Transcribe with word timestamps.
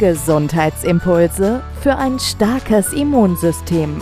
Gesundheitsimpulse 0.00 1.62
für 1.82 1.96
ein 1.96 2.18
starkes 2.18 2.94
Immunsystem. 2.94 4.00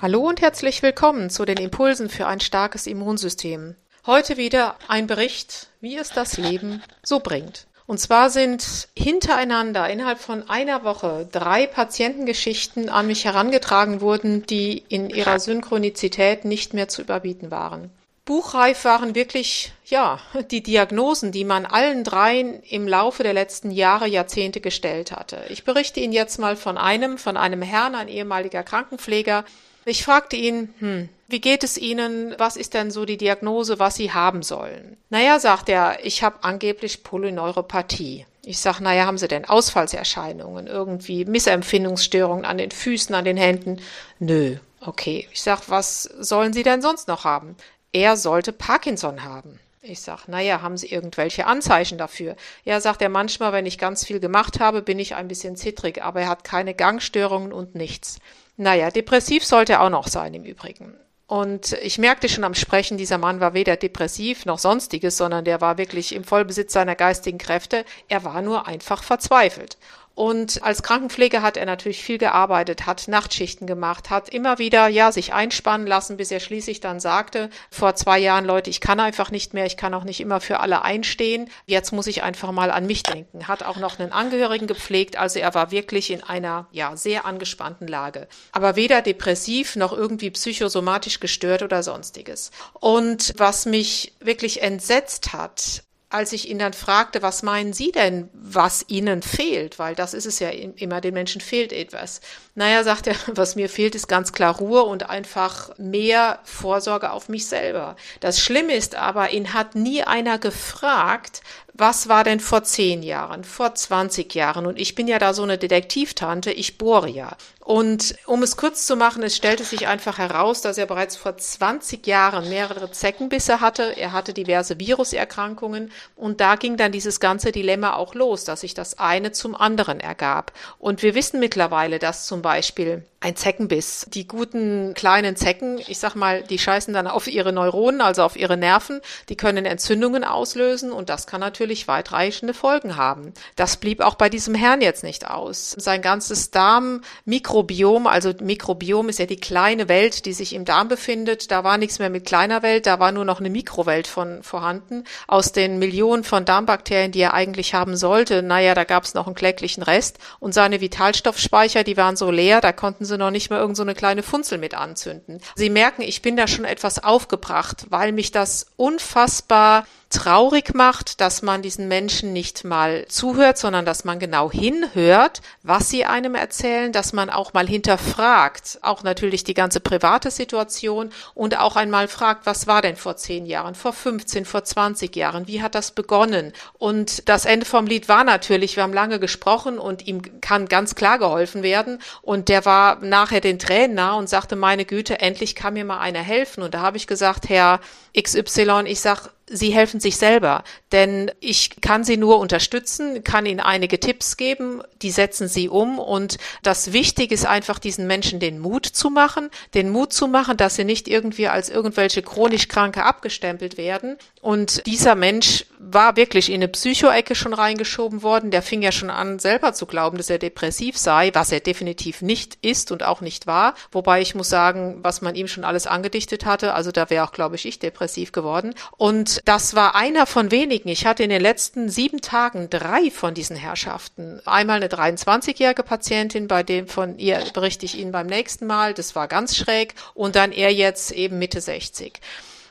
Hallo 0.00 0.20
und 0.20 0.40
herzlich 0.40 0.84
willkommen 0.84 1.30
zu 1.30 1.44
den 1.44 1.56
Impulsen 1.56 2.08
für 2.08 2.28
ein 2.28 2.38
starkes 2.38 2.86
Immunsystem. 2.86 3.74
Heute 4.06 4.36
wieder 4.36 4.76
ein 4.86 5.08
Bericht, 5.08 5.70
wie 5.80 5.96
es 5.96 6.10
das 6.10 6.36
Leben 6.36 6.80
so 7.02 7.18
bringt. 7.18 7.66
Und 7.86 7.98
zwar 7.98 8.30
sind 8.30 8.86
hintereinander 8.96 9.90
innerhalb 9.90 10.20
von 10.20 10.48
einer 10.48 10.84
Woche 10.84 11.28
drei 11.32 11.66
Patientengeschichten 11.66 12.88
an 12.88 13.08
mich 13.08 13.24
herangetragen 13.24 14.00
worden, 14.00 14.46
die 14.46 14.78
in 14.88 15.10
ihrer 15.10 15.40
Synchronizität 15.40 16.44
nicht 16.44 16.72
mehr 16.72 16.86
zu 16.86 17.02
überbieten 17.02 17.50
waren. 17.50 17.90
Buchreif 18.26 18.84
waren 18.84 19.14
wirklich, 19.14 19.72
ja, 19.84 20.18
die 20.50 20.62
Diagnosen, 20.62 21.30
die 21.30 21.44
man 21.44 21.64
allen 21.64 22.02
dreien 22.02 22.60
im 22.68 22.88
Laufe 22.88 23.22
der 23.22 23.32
letzten 23.32 23.70
Jahre, 23.70 24.08
Jahrzehnte 24.08 24.60
gestellt 24.60 25.12
hatte. 25.12 25.44
Ich 25.48 25.62
berichte 25.62 26.00
Ihnen 26.00 26.12
jetzt 26.12 26.38
mal 26.38 26.56
von 26.56 26.76
einem, 26.76 27.18
von 27.18 27.36
einem 27.36 27.62
Herrn, 27.62 27.94
ein 27.94 28.08
ehemaliger 28.08 28.64
Krankenpfleger. 28.64 29.44
Ich 29.84 30.02
fragte 30.02 30.34
ihn, 30.34 30.74
hm, 30.80 31.08
wie 31.28 31.40
geht 31.40 31.62
es 31.62 31.78
Ihnen? 31.78 32.34
Was 32.36 32.56
ist 32.56 32.74
denn 32.74 32.90
so 32.90 33.04
die 33.04 33.16
Diagnose, 33.16 33.78
was 33.78 33.94
Sie 33.94 34.12
haben 34.12 34.42
sollen? 34.42 34.96
Naja, 35.08 35.38
sagt 35.38 35.68
er, 35.68 36.04
ich 36.04 36.24
habe 36.24 36.42
angeblich 36.42 37.04
Polyneuropathie. 37.04 38.26
Ich 38.44 38.58
sage, 38.58 38.82
naja, 38.82 39.06
haben 39.06 39.18
Sie 39.18 39.28
denn 39.28 39.44
Ausfallserscheinungen, 39.44 40.66
irgendwie 40.66 41.24
Missempfindungsstörungen 41.24 42.44
an 42.44 42.58
den 42.58 42.72
Füßen, 42.72 43.14
an 43.14 43.24
den 43.24 43.36
Händen? 43.36 43.80
Nö. 44.18 44.56
Okay. 44.80 45.28
Ich 45.32 45.42
sage, 45.42 45.62
was 45.68 46.02
sollen 46.02 46.52
Sie 46.52 46.62
denn 46.62 46.82
sonst 46.82 47.08
noch 47.08 47.24
haben? 47.24 47.56
Er 47.96 48.18
sollte 48.18 48.52
Parkinson 48.52 49.24
haben. 49.24 49.58
Ich 49.80 50.00
sag, 50.00 50.28
naja, 50.28 50.60
haben 50.60 50.76
Sie 50.76 50.88
irgendwelche 50.88 51.46
Anzeichen 51.46 51.96
dafür? 51.96 52.36
Er 52.66 52.82
sagt 52.82 53.00
er 53.00 53.08
manchmal, 53.08 53.54
wenn 53.54 53.64
ich 53.64 53.78
ganz 53.78 54.04
viel 54.04 54.20
gemacht 54.20 54.60
habe, 54.60 54.82
bin 54.82 54.98
ich 54.98 55.14
ein 55.14 55.28
bisschen 55.28 55.56
zittrig, 55.56 56.02
aber 56.02 56.20
er 56.20 56.28
hat 56.28 56.44
keine 56.44 56.74
Gangstörungen 56.74 57.54
und 57.54 57.74
nichts. 57.74 58.18
Naja, 58.58 58.90
depressiv 58.90 59.46
sollte 59.46 59.72
er 59.72 59.82
auch 59.82 59.88
noch 59.88 60.08
sein 60.08 60.34
im 60.34 60.44
Übrigen. 60.44 60.94
Und 61.26 61.72
ich 61.72 61.96
merkte 61.96 62.28
schon 62.28 62.44
am 62.44 62.54
Sprechen, 62.54 62.98
dieser 62.98 63.16
Mann 63.16 63.40
war 63.40 63.54
weder 63.54 63.78
depressiv 63.78 64.44
noch 64.44 64.58
sonstiges, 64.58 65.16
sondern 65.16 65.46
der 65.46 65.62
war 65.62 65.78
wirklich 65.78 66.14
im 66.14 66.24
Vollbesitz 66.24 66.74
seiner 66.74 66.96
geistigen 66.96 67.38
Kräfte. 67.38 67.86
Er 68.08 68.24
war 68.24 68.42
nur 68.42 68.66
einfach 68.66 69.02
verzweifelt. 69.02 69.78
Und 70.16 70.62
als 70.62 70.82
Krankenpfleger 70.82 71.42
hat 71.42 71.58
er 71.58 71.66
natürlich 71.66 72.02
viel 72.02 72.16
gearbeitet, 72.16 72.86
hat 72.86 73.06
Nachtschichten 73.06 73.66
gemacht, 73.66 74.08
hat 74.08 74.30
immer 74.30 74.58
wieder, 74.58 74.88
ja, 74.88 75.12
sich 75.12 75.34
einspannen 75.34 75.86
lassen, 75.86 76.16
bis 76.16 76.30
er 76.30 76.40
schließlich 76.40 76.80
dann 76.80 77.00
sagte, 77.00 77.50
vor 77.70 77.94
zwei 77.96 78.18
Jahren, 78.18 78.46
Leute, 78.46 78.70
ich 78.70 78.80
kann 78.80 78.98
einfach 78.98 79.30
nicht 79.30 79.52
mehr, 79.52 79.66
ich 79.66 79.76
kann 79.76 79.92
auch 79.92 80.04
nicht 80.04 80.20
immer 80.20 80.40
für 80.40 80.60
alle 80.60 80.80
einstehen. 80.80 81.50
Jetzt 81.66 81.92
muss 81.92 82.06
ich 82.06 82.22
einfach 82.22 82.50
mal 82.50 82.70
an 82.70 82.86
mich 82.86 83.02
denken. 83.02 83.46
Hat 83.46 83.62
auch 83.62 83.76
noch 83.76 83.98
einen 83.98 84.10
Angehörigen 84.10 84.66
gepflegt, 84.66 85.18
also 85.18 85.38
er 85.38 85.52
war 85.52 85.70
wirklich 85.70 86.10
in 86.10 86.22
einer, 86.22 86.66
ja, 86.72 86.96
sehr 86.96 87.26
angespannten 87.26 87.86
Lage. 87.86 88.26
Aber 88.52 88.74
weder 88.74 89.02
depressiv 89.02 89.76
noch 89.76 89.92
irgendwie 89.92 90.30
psychosomatisch 90.30 91.20
gestört 91.20 91.62
oder 91.62 91.82
sonstiges. 91.82 92.52
Und 92.72 93.34
was 93.36 93.66
mich 93.66 94.14
wirklich 94.20 94.62
entsetzt 94.62 95.34
hat, 95.34 95.82
als 96.16 96.32
ich 96.32 96.48
ihn 96.48 96.58
dann 96.58 96.72
fragte, 96.72 97.22
was 97.22 97.42
meinen 97.42 97.72
Sie 97.72 97.92
denn, 97.92 98.28
was 98.32 98.84
Ihnen 98.88 99.22
fehlt? 99.22 99.78
Weil 99.78 99.94
das 99.94 100.14
ist 100.14 100.26
es 100.26 100.38
ja 100.38 100.48
immer, 100.48 101.00
den 101.00 101.14
Menschen 101.14 101.40
fehlt 101.40 101.72
etwas. 101.72 102.20
Naja, 102.54 102.82
sagt 102.84 103.06
er, 103.06 103.14
was 103.26 103.54
mir 103.54 103.68
fehlt, 103.68 103.94
ist 103.94 104.08
ganz 104.08 104.32
klar 104.32 104.56
Ruhe 104.56 104.82
und 104.82 105.08
einfach 105.10 105.76
mehr 105.78 106.40
Vorsorge 106.44 107.10
auf 107.10 107.28
mich 107.28 107.46
selber. 107.46 107.96
Das 108.20 108.40
Schlimme 108.40 108.74
ist 108.74 108.94
aber, 108.94 109.30
ihn 109.30 109.52
hat 109.52 109.74
nie 109.74 110.02
einer 110.02 110.38
gefragt, 110.38 111.42
was 111.78 112.08
war 112.08 112.24
denn 112.24 112.40
vor 112.40 112.64
zehn 112.64 113.02
Jahren, 113.02 113.44
vor 113.44 113.74
20 113.74 114.34
Jahren? 114.34 114.66
Und 114.66 114.78
ich 114.78 114.94
bin 114.94 115.08
ja 115.08 115.18
da 115.18 115.34
so 115.34 115.42
eine 115.42 115.58
Detektivtante, 115.58 116.50
ich 116.50 116.78
bohre 116.78 117.08
ja. 117.08 117.36
Und 117.60 118.14
um 118.26 118.42
es 118.42 118.56
kurz 118.56 118.86
zu 118.86 118.96
machen, 118.96 119.22
es 119.22 119.36
stellte 119.36 119.64
sich 119.64 119.88
einfach 119.88 120.18
heraus, 120.18 120.60
dass 120.60 120.78
er 120.78 120.86
bereits 120.86 121.16
vor 121.16 121.36
20 121.36 122.06
Jahren 122.06 122.48
mehrere 122.48 122.90
Zeckenbisse 122.90 123.60
hatte. 123.60 123.96
Er 123.96 124.12
hatte 124.12 124.32
diverse 124.32 124.78
Viruserkrankungen 124.78 125.90
und 126.14 126.40
da 126.40 126.54
ging 126.54 126.76
dann 126.76 126.92
dieses 126.92 127.20
ganze 127.20 127.52
Dilemma 127.52 127.94
auch 127.94 128.14
los, 128.14 128.44
dass 128.44 128.60
sich 128.60 128.74
das 128.74 128.98
eine 128.98 129.32
zum 129.32 129.54
anderen 129.54 130.00
ergab. 130.00 130.52
Und 130.78 131.02
wir 131.02 131.14
wissen 131.14 131.40
mittlerweile, 131.40 131.98
dass 131.98 132.26
zum 132.26 132.40
Beispiel 132.40 133.04
ein 133.20 133.34
Zeckenbiss, 133.34 134.06
die 134.08 134.28
guten 134.28 134.94
kleinen 134.94 135.36
Zecken, 135.36 135.78
ich 135.78 135.98
sag 135.98 136.14
mal, 136.14 136.42
die 136.42 136.58
scheißen 136.58 136.94
dann 136.94 137.06
auf 137.06 137.26
ihre 137.26 137.52
Neuronen, 137.52 138.00
also 138.00 138.22
auf 138.22 138.36
ihre 138.36 138.56
Nerven, 138.56 139.00
die 139.28 139.36
können 139.36 139.66
Entzündungen 139.66 140.22
auslösen 140.22 140.92
und 140.92 141.08
das 141.08 141.26
kann 141.26 141.40
natürlich 141.40 141.88
weitreichende 141.88 142.54
Folgen 142.54 142.96
haben. 142.96 143.32
Das 143.56 143.78
blieb 143.78 144.00
auch 144.00 144.14
bei 144.14 144.28
diesem 144.28 144.54
Herrn 144.54 144.80
jetzt 144.80 145.02
nicht 145.02 145.28
aus. 145.28 145.74
Sein 145.78 146.02
ganzes 146.02 146.50
Darm-Mikro 146.50 147.56
Mikrobiom, 147.56 148.06
also 148.06 148.32
Mikrobiom 148.40 149.08
ist 149.08 149.18
ja 149.18 149.26
die 149.26 149.38
kleine 149.38 149.88
Welt, 149.88 150.26
die 150.26 150.32
sich 150.32 150.54
im 150.54 150.64
Darm 150.64 150.88
befindet. 150.88 151.50
Da 151.50 151.64
war 151.64 151.78
nichts 151.78 151.98
mehr 151.98 152.10
mit 152.10 152.26
kleiner 152.26 152.62
Welt, 152.62 152.86
da 152.86 152.98
war 152.98 153.12
nur 153.12 153.24
noch 153.24 153.40
eine 153.40 153.50
Mikrowelt 153.50 154.06
von 154.06 154.42
vorhanden. 154.42 155.04
Aus 155.26 155.52
den 155.52 155.78
Millionen 155.78 156.22
von 156.22 156.44
Darmbakterien, 156.44 157.12
die 157.12 157.20
er 157.20 157.34
eigentlich 157.34 157.72
haben 157.72 157.96
sollte, 157.96 158.42
naja, 158.42 158.74
da 158.74 158.84
gab 158.84 159.04
es 159.04 159.14
noch 159.14 159.26
einen 159.26 159.34
kläglichen 159.34 159.82
Rest. 159.82 160.18
Und 160.38 160.52
seine 160.52 160.80
Vitalstoffspeicher, 160.80 161.82
die 161.82 161.96
waren 161.96 162.16
so 162.16 162.30
leer, 162.30 162.60
da 162.60 162.72
konnten 162.72 163.04
sie 163.04 163.15
noch 163.16 163.30
nicht 163.30 163.50
mal 163.50 163.58
irgend 163.58 163.76
so 163.76 163.82
eine 163.82 163.94
kleine 163.94 164.22
Funzel 164.22 164.58
mit 164.58 164.74
anzünden. 164.74 165.40
Sie 165.54 165.70
merken, 165.70 166.02
ich 166.02 166.22
bin 166.22 166.36
da 166.36 166.46
schon 166.46 166.64
etwas 166.64 167.02
aufgebracht, 167.02 167.86
weil 167.90 168.12
mich 168.12 168.32
das 168.32 168.66
unfassbar 168.76 169.86
traurig 170.10 170.74
macht, 170.74 171.20
dass 171.20 171.42
man 171.42 171.62
diesen 171.62 171.88
Menschen 171.88 172.32
nicht 172.32 172.64
mal 172.64 173.06
zuhört, 173.08 173.58
sondern 173.58 173.84
dass 173.84 174.04
man 174.04 174.18
genau 174.18 174.50
hinhört, 174.50 175.42
was 175.62 175.90
sie 175.90 176.04
einem 176.04 176.34
erzählen, 176.34 176.92
dass 176.92 177.12
man 177.12 177.28
auch 177.28 177.52
mal 177.52 177.66
hinterfragt, 177.66 178.78
auch 178.82 179.02
natürlich 179.02 179.42
die 179.42 179.54
ganze 179.54 179.80
private 179.80 180.30
Situation 180.30 181.10
und 181.34 181.58
auch 181.58 181.76
einmal 181.76 182.06
fragt, 182.06 182.46
was 182.46 182.66
war 182.66 182.82
denn 182.82 182.96
vor 182.96 183.16
zehn 183.16 183.46
Jahren, 183.46 183.74
vor 183.74 183.92
15, 183.92 184.44
vor 184.44 184.62
20 184.62 185.14
Jahren, 185.16 185.48
wie 185.48 185.60
hat 185.60 185.74
das 185.74 185.90
begonnen? 185.90 186.52
Und 186.78 187.28
das 187.28 187.44
Ende 187.44 187.66
vom 187.66 187.86
Lied 187.86 188.08
war 188.08 188.22
natürlich, 188.22 188.76
wir 188.76 188.84
haben 188.84 188.92
lange 188.92 189.18
gesprochen 189.18 189.78
und 189.78 190.06
ihm 190.06 190.40
kann 190.40 190.66
ganz 190.66 190.94
klar 190.94 191.18
geholfen 191.18 191.62
werden 191.62 191.98
und 192.22 192.48
der 192.48 192.64
war 192.64 193.00
nachher 193.04 193.40
den 193.40 193.58
Tränen 193.58 193.96
nah 193.96 194.14
und 194.14 194.28
sagte, 194.28 194.54
meine 194.54 194.84
Güte, 194.84 195.20
endlich 195.20 195.56
kann 195.56 195.74
mir 195.74 195.84
mal 195.84 195.98
einer 195.98 196.22
helfen. 196.22 196.62
Und 196.62 196.74
da 196.74 196.80
habe 196.80 196.96
ich 196.96 197.06
gesagt, 197.06 197.48
Herr 197.48 197.80
XY, 198.18 198.84
ich 198.86 199.00
sag, 199.00 199.30
Sie 199.48 199.72
helfen 199.72 200.00
sich 200.00 200.16
selber, 200.16 200.64
denn 200.90 201.30
ich 201.38 201.80
kann 201.80 202.02
Sie 202.02 202.16
nur 202.16 202.40
unterstützen, 202.40 203.22
kann 203.22 203.46
Ihnen 203.46 203.60
einige 203.60 204.00
Tipps 204.00 204.36
geben, 204.36 204.82
die 205.02 205.12
setzen 205.12 205.46
Sie 205.46 205.68
um. 205.68 206.00
Und 206.00 206.38
das 206.64 206.92
Wichtige 206.92 207.32
ist 207.32 207.46
einfach, 207.46 207.78
diesen 207.78 208.08
Menschen 208.08 208.40
den 208.40 208.58
Mut 208.58 208.86
zu 208.86 209.08
machen, 209.08 209.50
den 209.74 209.90
Mut 209.90 210.12
zu 210.12 210.26
machen, 210.26 210.56
dass 210.56 210.74
sie 210.74 210.84
nicht 210.84 211.06
irgendwie 211.06 211.46
als 211.46 211.68
irgendwelche 211.68 212.22
chronisch 212.22 212.66
Kranke 212.66 213.04
abgestempelt 213.04 213.76
werden. 213.76 214.16
Und 214.40 214.84
dieser 214.86 215.14
Mensch 215.14 215.66
war 215.78 216.16
wirklich 216.16 216.50
in 216.50 216.56
eine 216.56 216.68
Psychoecke 216.68 217.34
schon 217.34 217.54
reingeschoben 217.54 218.22
worden. 218.22 218.50
Der 218.50 218.62
fing 218.62 218.82
ja 218.82 218.92
schon 218.92 219.10
an, 219.10 219.38
selber 219.38 219.72
zu 219.72 219.86
glauben, 219.86 220.16
dass 220.16 220.30
er 220.30 220.38
depressiv 220.38 220.96
sei, 220.96 221.30
was 221.32 221.52
er 221.52 221.60
definitiv 221.60 222.22
nicht 222.22 222.58
ist 222.62 222.92
und 222.92 223.02
auch 223.02 223.20
nicht 223.20 223.46
war. 223.46 223.74
Wobei 223.92 224.20
ich 224.20 224.34
muss 224.34 224.48
sagen, 224.48 224.98
was 225.02 225.22
man 225.22 225.34
ihm 225.34 225.48
schon 225.48 225.64
alles 225.64 225.86
angedichtet 225.86 226.44
hatte, 226.44 226.74
also 226.74 226.92
da 226.92 227.10
wäre 227.10 227.24
auch, 227.24 227.32
glaube 227.32 227.56
ich, 227.56 227.66
ich 227.66 227.78
depressiv 227.78 228.32
geworden. 228.32 228.74
Und 228.96 229.40
das 229.44 229.74
war 229.74 229.94
einer 229.94 230.26
von 230.26 230.50
wenigen. 230.50 230.88
Ich 230.88 231.06
hatte 231.06 231.22
in 231.22 231.30
den 231.30 231.42
letzten 231.42 231.88
sieben 231.88 232.20
Tagen 232.20 232.70
drei 232.70 233.10
von 233.10 233.34
diesen 233.34 233.56
Herrschaften. 233.56 234.40
Einmal 234.44 234.76
eine 234.76 234.88
23-jährige 234.88 235.82
Patientin, 235.82 236.48
bei 236.48 236.62
dem 236.62 236.88
von 236.88 237.18
ihr 237.18 237.42
berichte 237.52 237.86
ich 237.86 237.98
Ihnen 237.98 238.12
beim 238.12 238.26
nächsten 238.26 238.66
Mal. 238.66 238.94
Das 238.94 239.14
war 239.14 239.28
ganz 239.28 239.56
schräg. 239.56 239.94
Und 240.14 240.36
dann 240.36 240.52
er 240.52 240.72
jetzt 240.72 241.12
eben 241.12 241.38
Mitte 241.38 241.60
60. 241.60 242.20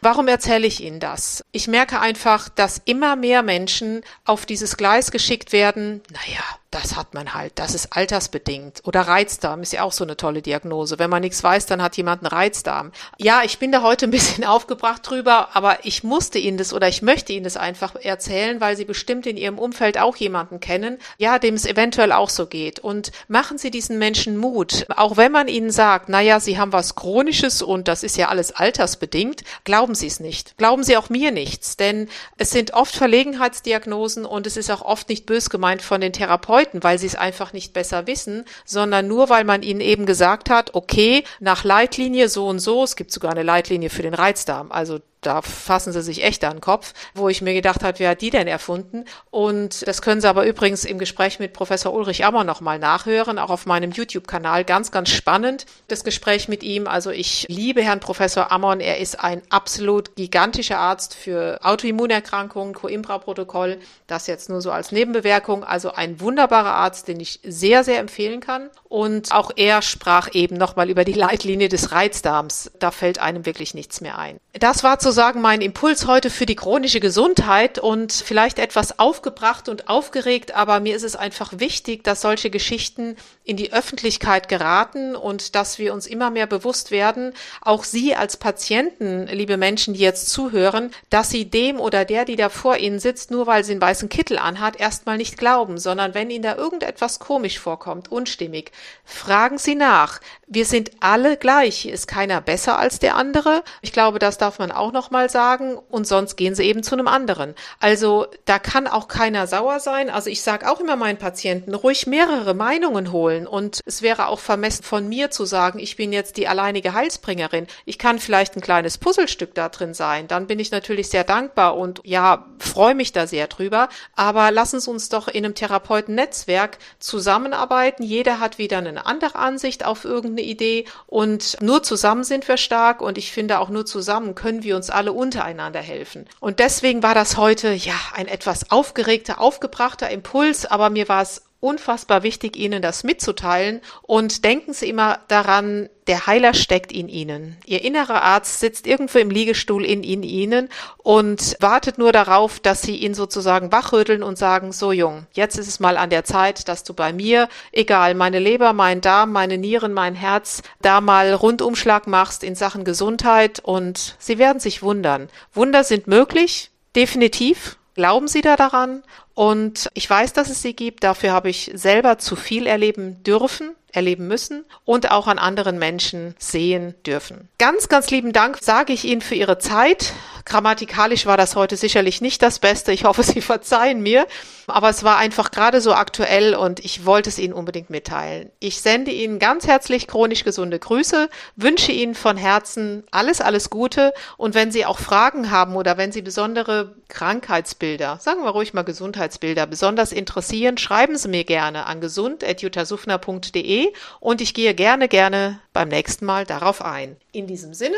Warum 0.06 0.28
erzähle 0.28 0.68
ich 0.68 0.84
Ihnen 0.84 1.00
das? 1.00 1.44
Ich 1.52 1.68
merke 1.68 2.00
einfach, 2.00 2.48
dass 2.48 2.80
immer 2.86 3.16
mehr 3.16 3.42
Menschen 3.42 4.04
auf 4.24 4.46
dieses 4.46 4.78
Gleis 4.78 5.10
geschickt 5.10 5.52
werden, 5.52 6.04
naja, 6.12 6.44
das 6.75 6.98
hat 6.98 7.13
man 7.13 7.33
halt, 7.33 7.54
das 7.56 7.74
ist 7.74 7.95
altersbedingt. 7.95 8.81
Oder 8.83 9.01
Reizdarm 9.01 9.62
ist 9.62 9.72
ja 9.72 9.83
auch 9.83 9.94
so 9.94 10.04
eine 10.04 10.18
tolle 10.18 10.42
Diagnose. 10.42 11.00
Wenn 11.00 11.10
man 11.10 11.22
nichts 11.22 11.42
weiß, 11.42 11.68
dann 11.68 11.81
hat 11.81 11.95
jemand 11.95 12.22
einen 12.22 12.33
Reizdarm. 12.33 12.92
Ja, 13.18 13.44
ich 13.45 13.60
bin 13.60 13.72
da 13.72 13.81
heute 13.81 14.07
ein 14.07 14.12
bisschen 14.12 14.44
aufgebracht 14.44 15.10
drüber, 15.10 15.50
aber 15.54 15.86
ich 15.86 16.04
musste 16.04 16.38
Ihnen 16.38 16.57
das 16.57 16.74
oder 16.74 16.89
ich 16.89 17.01
möchte 17.01 17.31
Ihnen 17.31 17.45
das 17.45 17.56
einfach 17.56 17.95
erzählen, 17.95 18.60
weil 18.60 18.75
Sie 18.75 18.83
bestimmt 18.83 19.25
in 19.25 19.38
Ihrem 19.38 19.57
Umfeld 19.57 19.98
auch 19.98 20.18
jemanden 20.18 20.60
kennen, 20.60 20.98
ja, 21.18 21.39
dem 21.39 21.56
es 21.56 21.66
eventuell 21.66 22.12
auch 22.12 22.30
so 22.30 22.45
geht. 22.45 22.80
Und 22.80 23.13
machen 23.30 23.57
Sie 23.57 23.72
diesen 23.72 23.98
Menschen 23.98 24.36
Mut. 24.36 24.86
Auch 24.98 25.16
wenn 25.16 25.31
man 25.31 25.48
ihnen 25.48 25.72
sagt, 25.72 26.10
naja, 26.10 26.42
Sie 26.42 26.60
haben 26.60 26.74
was 26.74 26.95
Chronisches 26.95 27.62
und 27.62 27.88
das 27.88 28.04
ist 28.04 28.18
ja 28.18 28.27
alles 28.27 28.51
altersbedingt, 28.51 29.44
glauben 29.63 29.95
Sie 29.95 30.07
es 30.07 30.19
nicht. 30.19 30.57
Glauben 30.57 30.83
Sie 30.83 30.98
auch 30.98 31.10
mir 31.10 31.31
nichts, 31.31 31.77
denn 31.77 32.10
es 32.38 32.51
sind 32.51 32.74
oft 32.74 32.94
Verlegenheitsdiagnosen 32.94 34.25
und 34.25 34.45
es 34.45 34.57
ist 34.57 34.69
auch 34.69 34.81
oft 34.81 35.07
nicht 35.07 35.25
bös 35.25 35.50
gemeint 35.50 35.81
von 35.81 36.01
den 36.01 36.12
Therapeuten, 36.12 36.64
Leuten, 36.65 36.83
weil 36.83 36.97
sie 37.00 37.07
es 37.07 37.15
einfach 37.15 37.53
nicht 37.53 37.73
besser 37.73 38.07
wissen, 38.07 38.45
sondern 38.65 39.07
nur, 39.07 39.29
weil 39.29 39.44
man 39.44 39.63
ihnen 39.63 39.81
eben 39.81 40.06
gesagt 40.06 40.50
hat, 40.50 40.73
okay, 40.73 41.23
nach 41.39 41.63
Leitlinie 41.63 42.29
so 42.29 42.47
und 42.47 42.59
so, 42.59 42.83
es 42.83 42.95
gibt 42.95 43.12
sogar 43.12 43.31
eine 43.31 43.44
Leitlinie 43.44 43.89
für 43.89 44.01
den 44.01 44.13
Reizdarm, 44.13 44.71
also 44.71 45.00
da 45.25 45.42
fassen 45.42 45.94
sie 45.94 46.01
sich 46.01 46.24
echt 46.24 46.44
an 46.44 46.57
den 46.57 46.62
Kopf, 46.62 46.94
wo 47.13 47.30
ich 47.30 47.42
mir 47.42 47.54
gedacht 47.54 47.83
habe, 47.83 48.00
wer 48.00 48.12
hat 48.12 48.22
die 48.22 48.30
denn 48.30 48.48
erfunden? 48.48 49.06
Und 49.31 49.88
das 49.88 50.01
können 50.01 50.22
Sie 50.22 50.30
aber 50.30 50.45
übrigens 50.45 50.86
im 50.86 51.00
Gespräch 51.00 51.39
mit 51.39 51.54
Professor 51.54 51.94
Ulrich 51.94 52.25
Ammer 52.25 52.44
nochmal 52.44 52.80
nachhören, 52.80 53.39
auch 53.39 53.50
auf 53.50 53.66
meinem 53.66 53.92
YouTube-Kanal. 53.92 54.63
Ganz, 54.66 54.92
ganz 54.92 55.10
spannend, 55.10 55.66
das 55.88 56.04
Gespräch 56.04 56.48
mit 56.48 56.63
ihm. 56.63 56.88
Also 56.88 57.12
ich 57.12 57.45
liebe 57.50 57.81
Herrn 57.81 58.00
Professor 58.00 58.51
Ammon. 58.51 58.80
Er 58.80 59.00
ist 59.00 59.19
ein 59.19 59.42
absolut 59.50 60.16
gigantischer 60.16 60.80
Arzt 60.80 61.16
für 61.16 61.60
Autoimmunerkrankungen, 61.63 62.74
Coimbra-Protokoll. 62.74 63.80
Das 64.07 64.27
jetzt 64.27 64.50
nur 64.50 64.62
so 64.62 64.72
als 64.72 64.92
Nebenbewerkung. 64.92 65.63
Also 65.63 65.92
ein 65.92 66.19
wunderbarer 66.19 66.74
Arzt, 66.74 67.07
den 67.07 67.19
ich 67.19 67.39
sehr, 67.44 67.83
sehr 67.83 68.00
empfehlen 68.00 68.39
kann. 68.39 68.69
Und 68.88 69.31
auch 69.33 69.51
er 69.56 69.81
sprach 69.81 70.30
eben 70.33 70.57
nochmal 70.57 70.89
über 70.89 71.04
die 71.04 71.13
Leitlinie 71.13 71.69
des 71.69 71.92
Reizdarms. 71.92 72.72
Da 72.80 72.92
fällt 72.92 73.19
einem 73.19 73.45
wirklich 73.45 73.74
nichts 73.74 74.01
mehr 74.01 74.18
ein. 74.18 74.39
Das 74.54 74.83
war 74.83 75.00
sozusagen 75.15 75.39
mein 75.39 75.62
Impuls 75.62 76.07
heute 76.07 76.29
für 76.29 76.45
die 76.45 76.57
chronische 76.57 77.00
Gesundheit 77.00 77.79
und 77.79 78.12
vielleicht 78.12 78.59
etwas 78.59 79.00
aufgebracht 79.00 79.69
und 79.69 79.88
aufgeregt, 79.88 80.53
aber 80.53 80.81
mir 80.81 80.94
ist 80.94 81.03
es 81.03 81.15
einfach 81.15 81.57
wichtig, 81.57 82.03
dass 82.03 82.19
solche 82.19 82.50
Geschichten 82.50 83.15
in 83.45 83.57
die 83.57 83.71
Öffentlichkeit 83.71 84.50
geraten 84.50 85.15
und 85.15 85.56
dass 85.56 85.77
wir 85.77 85.94
uns 85.94 86.07
immer 86.07 86.31
mehr 86.31 86.47
bewusst 86.47 86.92
werden, 86.92 87.33
auch 87.62 87.83
Sie 87.83 88.15
als 88.15 88.38
Patienten, 88.38 89.27
liebe 89.27 89.56
Menschen, 89.57 89.94
die 89.94 90.00
jetzt 90.00 90.30
zuhören, 90.30 90.92
dass 91.12 91.30
Sie 91.30 91.45
dem 91.45 91.80
oder 91.80 92.06
der, 92.06 92.25
die 92.25 92.36
da 92.36 92.50
vor 92.50 92.77
Ihnen 92.77 93.00
sitzt, 93.00 93.30
nur 93.30 93.45
weil 93.45 93.63
sie 93.63 93.74
einen 93.74 93.81
weißen 93.81 94.09
Kittel 94.09 94.39
anhat, 94.39 94.80
erstmal 94.80 95.18
nicht 95.18 95.38
glauben, 95.38 95.77
sondern 95.77 96.15
wenn 96.15 96.31
Ihnen 96.31 96.44
da 96.44 96.56
irgendetwas 96.56 97.19
komisch 97.19 97.59
vorkommt, 97.59 98.12
unstimmig, 98.12 98.71
fragen 99.03 99.59
Sie 99.59 99.75
nach. 99.75 100.19
Wir 100.48 100.65
sind 100.65 100.91
alle 101.00 101.38
gleich. 101.38 101.86
Ist 101.86 102.07
keiner 102.07 102.41
besser 102.41 102.77
als 102.77 103.00
der 103.00 103.15
andere. 103.15 103.63
Ich 103.81 103.91
glaube, 103.91 104.19
das 104.19 104.38
darf 104.38 104.59
man 104.59 104.71
auch 104.71 104.91
noch 104.91 105.12
mal 105.12 105.30
sagen. 105.30 105.77
Und 105.89 106.07
sonst 106.07 106.36
gehen 106.36 106.56
Sie 106.56 106.63
eben 106.63 106.83
zu 106.83 106.95
einem 106.95 107.07
anderen. 107.07 107.56
Also 107.80 108.27
da 108.45 108.59
kann 108.59 108.88
auch 108.88 109.07
keiner 109.07 109.48
sauer 109.48 109.80
sein. 109.80 110.09
Also 110.09 110.30
ich 110.30 110.41
sage 110.41 110.69
auch 110.69 110.80
immer 110.80 110.95
meinen 110.95 111.18
Patienten, 111.18 111.74
ruhig 111.74 112.07
mehrere 112.07 112.53
Meinungen 112.53 113.12
holen. 113.12 113.35
Und 113.48 113.82
es 113.86 114.04
wäre 114.04 114.28
auch 114.28 114.40
vermessen 114.40 114.84
von 114.84 115.10
mir 115.10 115.32
zu 115.32 115.46
sagen, 115.46 115.80
ich 115.80 115.96
bin 115.96 116.14
jetzt 116.14 116.38
die 116.38 116.48
alleinige 116.48 116.94
Heilsbringerin. 116.94 117.66
Ich 117.86 117.98
kann 117.98 118.20
vielleicht 118.20 118.56
ein 118.56 118.62
kleines 118.62 119.00
Puzzlestück 119.00 119.56
da 119.56 119.70
drin 119.70 119.96
sein. 119.96 120.28
Dann 120.28 120.46
bin 120.46 120.60
ich 120.60 120.70
natürlich 120.70 121.10
sehr 121.10 121.24
dankbar 121.24 121.76
und 121.76 122.02
ja, 122.04 122.46
freue 122.60 122.94
mich 122.94 123.14
da 123.14 123.26
sehr 123.26 123.48
drüber. 123.48 123.90
Aber 124.16 124.52
lassen 124.52 124.80
Sie 124.80 124.92
uns 124.92 125.10
doch 125.10 125.28
in 125.28 125.44
einem 125.44 125.56
Therapeutennetzwerk 125.56 126.78
zusammenarbeiten. 127.00 128.04
Jeder 128.04 128.40
hat 128.40 128.60
wieder 128.60 128.78
eine 128.78 129.08
andere 129.08 129.36
Ansicht 129.40 129.84
auf 129.86 130.06
irgendein 130.06 130.36
eine 130.36 130.46
Idee 130.46 130.86
und 131.08 131.58
nur 131.62 131.84
zusammen 131.84 132.24
sind 132.24 132.48
wir 132.48 132.58
stark 132.58 133.02
und 133.02 133.18
ich 133.18 133.32
finde 133.32 133.60
auch 133.60 133.70
nur 133.70 133.86
zusammen 133.86 134.36
können 134.36 134.64
wir 134.64 134.76
uns 134.76 134.90
alle 134.90 135.14
untereinander 135.14 135.80
helfen. 135.80 136.26
Und 136.40 136.60
deswegen 136.60 137.04
war 137.04 137.16
das 137.16 137.38
heute 137.38 137.72
ja 137.72 137.96
ein 138.14 138.28
etwas 138.28 138.72
aufgeregter, 138.72 139.40
aufgebrachter 139.40 140.10
Impuls, 140.10 140.66
aber 140.66 140.90
mir 140.90 141.08
war 141.08 141.22
es 141.22 141.44
unfassbar 141.65 142.23
wichtig, 142.23 142.56
Ihnen 142.56 142.81
das 142.81 143.03
mitzuteilen. 143.03 143.81
Und 144.03 144.45
denken 144.45 144.73
Sie 144.73 144.88
immer 144.88 145.19
daran, 145.27 145.89
der 146.07 146.27
Heiler 146.27 146.53
steckt 146.53 146.91
in 146.91 147.09
Ihnen. 147.09 147.57
Ihr 147.65 147.83
innerer 147.83 148.21
Arzt 148.21 148.59
sitzt 148.59 148.85
irgendwo 148.85 149.17
im 149.17 149.31
Liegestuhl 149.31 149.83
in, 149.83 150.03
in 150.03 150.21
Ihnen 150.21 150.69
und 150.97 151.57
wartet 151.59 151.97
nur 151.97 152.12
darauf, 152.12 152.59
dass 152.59 152.83
Sie 152.83 152.97
ihn 152.97 153.15
sozusagen 153.15 153.71
wachrütteln 153.71 154.21
und 154.21 154.38
sagen, 154.38 154.71
so 154.71 154.91
jung, 154.91 155.25
jetzt 155.33 155.57
ist 155.57 155.67
es 155.67 155.79
mal 155.79 155.97
an 155.97 156.12
der 156.12 156.23
Zeit, 156.23 156.67
dass 156.67 156.83
du 156.83 156.94
bei 156.94 157.12
mir, 157.12 157.50
egal, 157.71 158.13
meine 158.13 158.39
Leber, 158.39 158.73
mein 158.73 159.01
Darm, 159.01 159.31
meine 159.31 159.57
Nieren, 159.57 159.94
mein 159.94 160.13
Herz, 160.13 160.62
da 160.81 161.01
mal 161.01 161.33
Rundumschlag 161.33 162.06
machst 162.06 162.44
in 162.44 162.53
Sachen 162.53 162.83
Gesundheit 162.83 163.59
und 163.59 164.15
Sie 164.19 164.38
werden 164.38 164.59
sich 164.59 164.83
wundern. 164.83 165.29
Wunder 165.53 165.83
sind 165.83 166.06
möglich, 166.06 166.69
definitiv. 166.95 167.77
Glauben 167.95 168.27
Sie 168.27 168.42
da 168.42 168.56
daran? 168.56 169.03
Und 169.33 169.89
ich 169.94 170.09
weiß, 170.09 170.33
dass 170.33 170.50
es 170.50 170.62
sie 170.62 170.75
gibt. 170.75 171.03
Dafür 171.03 171.31
habe 171.31 171.50
ich 171.50 171.71
selber 171.74 172.18
zu 172.19 172.36
viel 172.36 172.68
erleben 172.68 173.24
dürfen 173.24 173.75
erleben 173.95 174.27
müssen 174.27 174.65
und 174.83 175.12
auch 175.12 175.27
an 175.27 175.39
anderen 175.39 175.80
Menschen 175.80 176.36
sehen 176.38 176.95
dürfen. 177.06 177.47
Ganz, 177.57 177.88
ganz 177.88 178.12
lieben 178.12 178.33
Dank 178.33 178.57
sage 178.62 178.94
ich 178.94 179.06
Ihnen 179.06 179.21
für 179.21 179.36
Ihre 179.36 179.57
Zeit. 179.57 180.13
Grammatikalisch 180.45 181.25
war 181.25 181.38
das 181.38 181.56
heute 181.56 181.75
sicherlich 181.75 182.21
nicht 182.21 182.44
das 182.44 182.59
Beste. 182.59 182.92
Ich 182.92 183.03
hoffe, 183.03 183.24
Sie 183.36 183.42
verzeihen 183.42 184.01
mir. 184.01 184.27
Aber 184.68 184.89
es 184.89 185.03
war 185.03 185.18
einfach 185.18 185.51
gerade 185.51 185.80
so 185.81 185.94
aktuell 185.94 186.56
und 186.56 186.83
ich 186.83 187.06
wollte 187.06 187.30
es 187.30 187.38
Ihnen 187.38 187.53
unbedingt 187.53 187.92
mitteilen. 187.92 188.51
Ich 188.59 188.81
sende 188.81 189.12
Ihnen 189.12 189.38
ganz 189.38 189.68
herzlich 189.68 190.07
chronisch 190.07 190.44
gesunde 190.44 190.80
Grüße, 190.80 191.30
wünsche 191.56 191.92
Ihnen 191.92 192.15
von 192.15 192.36
Herzen 192.38 193.03
alles, 193.12 193.42
alles 193.42 193.69
Gute. 193.69 194.12
Und 194.38 194.56
wenn 194.56 194.71
Sie 194.71 194.86
auch 194.86 194.97
Fragen 194.97 195.51
haben 195.51 195.75
oder 195.75 195.97
wenn 195.97 196.12
Sie 196.12 196.24
besondere 196.24 196.95
Krankheitsbilder, 197.09 198.18
sagen 198.19 198.44
wir 198.44 198.50
ruhig 198.51 198.74
mal 198.74 198.83
Gesundheitsbilder, 198.83 199.68
besonders 199.68 200.12
interessieren, 200.12 200.80
schreiben 200.80 201.15
Sie 201.18 201.27
mir 201.27 201.44
gerne 201.44 201.86
an 201.86 202.01
gesund.jutasufner.de 202.01 203.94
und 204.19 204.41
ich 204.41 204.56
gehe 204.56 204.74
gerne, 204.74 205.07
gerne 205.07 205.60
beim 205.74 205.89
nächsten 205.89 206.25
Mal 206.25 206.46
darauf 206.46 206.81
ein. 206.84 207.17
In 207.31 207.46
diesem 207.46 207.75
Sinne, 207.75 207.98